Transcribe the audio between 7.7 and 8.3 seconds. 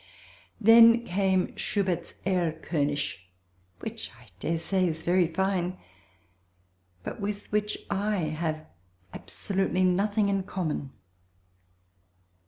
I